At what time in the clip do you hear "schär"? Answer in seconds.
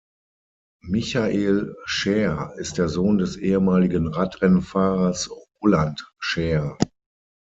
1.85-2.53, 6.17-6.75